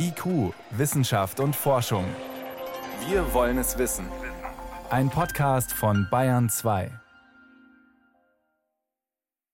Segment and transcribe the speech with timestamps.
[0.00, 2.04] IQ, Wissenschaft und Forschung.
[3.08, 4.06] Wir wollen es wissen.
[4.90, 6.92] Ein Podcast von Bayern 2.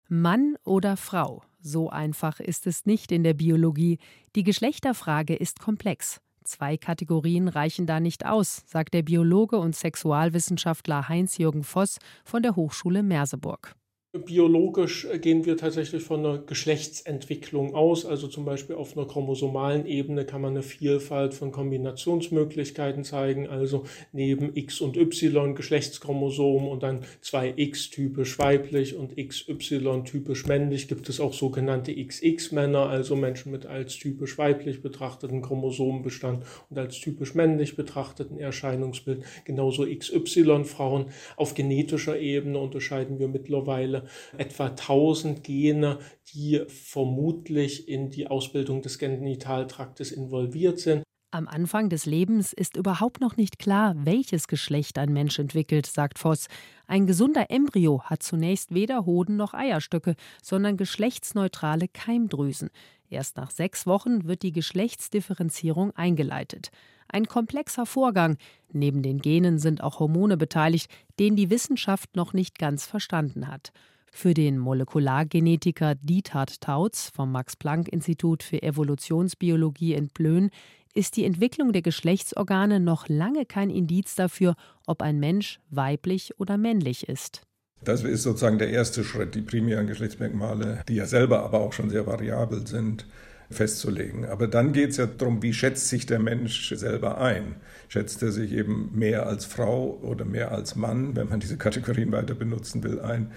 [0.08, 1.42] Mann oder Frau?
[1.60, 3.98] So einfach ist es nicht in der Biologie.
[4.36, 6.20] Die Geschlechterfrage ist komplex.
[6.42, 12.54] Zwei Kategorien reichen da nicht aus, sagt der Biologe und Sexualwissenschaftler Heinz-Jürgen Voss von der
[12.54, 13.74] Hochschule Merseburg.
[14.16, 18.06] Biologisch gehen wir tatsächlich von einer Geschlechtsentwicklung aus.
[18.06, 23.48] Also zum Beispiel auf einer chromosomalen Ebene kann man eine Vielfalt von Kombinationsmöglichkeiten zeigen.
[23.48, 30.46] Also neben X und Y Geschlechtschromosomen und dann zwei X typisch weiblich und XY typisch
[30.46, 36.78] männlich gibt es auch sogenannte XX-Männer, also Menschen mit als typisch weiblich betrachteten Chromosomenbestand und
[36.78, 39.24] als typisch männlich betrachteten Erscheinungsbild.
[39.44, 41.06] Genauso XY-Frauen.
[41.36, 44.03] Auf genetischer Ebene unterscheiden wir mittlerweile
[44.36, 45.98] etwa 1000 Gene,
[46.32, 51.04] die vermutlich in die Ausbildung des Genitaltraktes involviert sind.
[51.34, 56.20] Am Anfang des Lebens ist überhaupt noch nicht klar, welches Geschlecht ein Mensch entwickelt, sagt
[56.20, 56.46] Voss.
[56.86, 62.70] Ein gesunder Embryo hat zunächst weder Hoden noch Eierstöcke, sondern geschlechtsneutrale Keimdrüsen.
[63.10, 66.70] Erst nach sechs Wochen wird die Geschlechtsdifferenzierung eingeleitet.
[67.08, 68.36] Ein komplexer Vorgang.
[68.72, 70.88] Neben den Genen sind auch Hormone beteiligt,
[71.18, 73.72] den die Wissenschaft noch nicht ganz verstanden hat.
[74.16, 80.50] Für den Molekulargenetiker Diethard Tautz vom Max-Planck-Institut für Evolutionsbiologie in Plön
[80.94, 84.54] ist die Entwicklung der Geschlechtsorgane noch lange kein Indiz dafür,
[84.86, 87.42] ob ein Mensch weiblich oder männlich ist.
[87.82, 91.90] Das ist sozusagen der erste Schritt, die primären Geschlechtsmerkmale, die ja selber aber auch schon
[91.90, 93.06] sehr variabel sind,
[93.50, 94.26] festzulegen.
[94.26, 97.56] Aber dann geht es ja darum, wie schätzt sich der Mensch selber ein?
[97.88, 102.12] Schätzt er sich eben mehr als Frau oder mehr als Mann, wenn man diese Kategorien
[102.12, 103.32] weiter benutzen will, ein?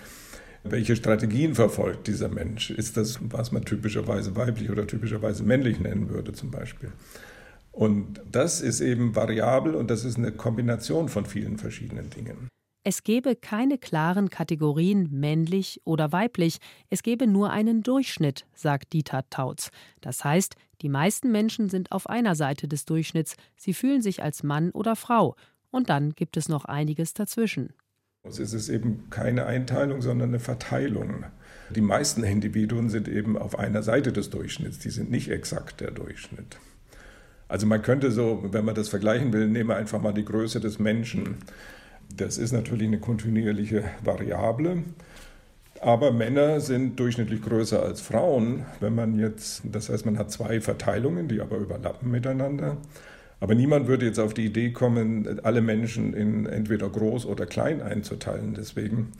[0.69, 2.71] Welche Strategien verfolgt dieser Mensch?
[2.71, 6.91] Ist das, was man typischerweise weiblich oder typischerweise männlich nennen würde zum Beispiel?
[7.71, 12.49] Und das ist eben variabel und das ist eine Kombination von vielen verschiedenen Dingen.
[12.83, 16.57] Es gebe keine klaren Kategorien männlich oder weiblich,
[16.89, 19.71] es gebe nur einen Durchschnitt, sagt Dieter Tautz.
[20.01, 24.41] Das heißt, die meisten Menschen sind auf einer Seite des Durchschnitts, sie fühlen sich als
[24.41, 25.35] Mann oder Frau,
[25.69, 27.73] und dann gibt es noch einiges dazwischen.
[28.29, 31.25] Es ist eben keine Einteilung, sondern eine Verteilung.
[31.69, 35.91] Die meisten Individuen sind eben auf einer Seite des Durchschnitts, die sind nicht exakt der
[35.91, 36.57] Durchschnitt.
[37.49, 40.59] Also man könnte so, wenn man das vergleichen will, nehmen wir einfach mal die Größe
[40.59, 41.37] des Menschen.
[42.15, 44.83] Das ist natürlich eine kontinuierliche Variable.
[45.81, 48.65] Aber Männer sind durchschnittlich größer als Frauen.
[48.79, 52.77] Wenn man jetzt, das heißt, man hat zwei Verteilungen, die aber überlappen miteinander.
[53.39, 57.81] Aber niemand würde jetzt auf die Idee kommen, alle Menschen in entweder groß oder klein
[57.81, 58.53] einzuteilen.
[58.55, 59.11] Deswegen.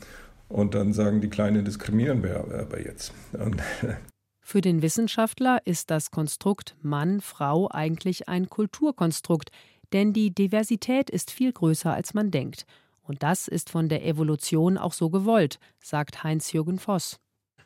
[0.48, 3.12] Und dann sagen, die Kleinen diskriminieren wir aber jetzt.
[3.32, 3.62] Und
[4.40, 9.50] Für den Wissenschaftler ist das Konstrukt Mann, Frau eigentlich ein Kulturkonstrukt,
[9.92, 12.64] denn die Diversität ist viel größer, als man denkt.
[13.02, 17.20] Und das ist von der Evolution auch so gewollt, sagt Heinz-Jürgen Voss.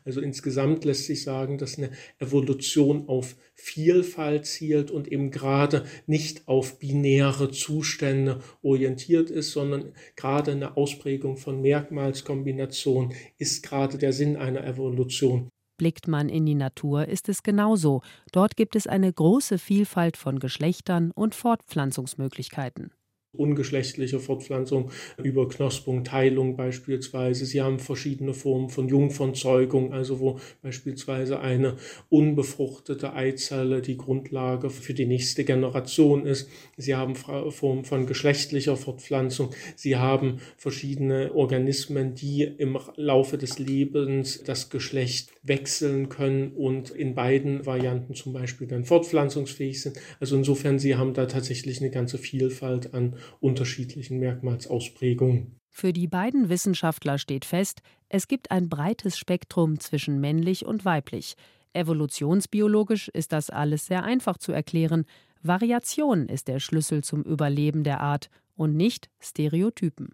[0.05, 6.47] Also insgesamt lässt sich sagen, dass eine Evolution auf Vielfalt zielt und eben gerade nicht
[6.47, 14.35] auf binäre Zustände orientiert ist, sondern gerade eine Ausprägung von Merkmalskombinationen ist gerade der Sinn
[14.35, 15.49] einer Evolution.
[15.77, 18.01] Blickt man in die Natur, ist es genauso.
[18.31, 22.91] Dort gibt es eine große Vielfalt von Geschlechtern und Fortpflanzungsmöglichkeiten
[23.33, 27.45] ungeschlechtliche Fortpflanzung über Knospung, Teilung beispielsweise.
[27.45, 31.77] Sie haben verschiedene Formen von Jungfernzeugung, also wo beispielsweise eine
[32.09, 36.47] unbefruchtete Eizelle die Grundlage für die nächste Generation ist.
[36.77, 39.49] Sie haben Formen von geschlechtlicher Fortpflanzung.
[39.75, 47.15] Sie haben verschiedene Organismen, die im Laufe des Lebens das Geschlecht wechseln können und in
[47.15, 49.97] beiden Varianten zum Beispiel dann fortpflanzungsfähig sind.
[50.19, 55.59] Also insofern, Sie haben da tatsächlich eine ganze Vielfalt an unterschiedlichen Merkmalsausprägungen.
[55.69, 61.35] Für die beiden Wissenschaftler steht fest, es gibt ein breites Spektrum zwischen männlich und weiblich.
[61.73, 65.05] Evolutionsbiologisch ist das alles sehr einfach zu erklären.
[65.41, 70.13] Variation ist der Schlüssel zum Überleben der Art und nicht Stereotypen.